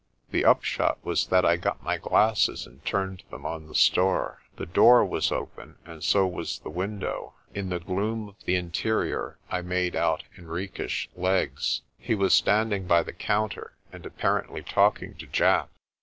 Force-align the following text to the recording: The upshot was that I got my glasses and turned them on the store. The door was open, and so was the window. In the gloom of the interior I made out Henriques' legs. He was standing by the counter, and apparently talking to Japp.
The 0.31 0.43
upshot 0.45 0.97
was 1.05 1.27
that 1.27 1.45
I 1.45 1.57
got 1.57 1.83
my 1.83 1.97
glasses 1.99 2.65
and 2.65 2.83
turned 2.83 3.21
them 3.29 3.45
on 3.45 3.67
the 3.67 3.75
store. 3.75 4.41
The 4.55 4.65
door 4.65 5.05
was 5.05 5.31
open, 5.31 5.75
and 5.85 6.03
so 6.03 6.25
was 6.25 6.57
the 6.57 6.71
window. 6.71 7.35
In 7.53 7.69
the 7.69 7.77
gloom 7.79 8.29
of 8.29 8.43
the 8.45 8.55
interior 8.55 9.37
I 9.51 9.61
made 9.61 9.95
out 9.95 10.23
Henriques' 10.35 11.07
legs. 11.15 11.83
He 11.99 12.15
was 12.15 12.33
standing 12.33 12.87
by 12.87 13.03
the 13.03 13.13
counter, 13.13 13.75
and 13.93 14.03
apparently 14.03 14.63
talking 14.63 15.13
to 15.17 15.27
Japp. 15.27 15.69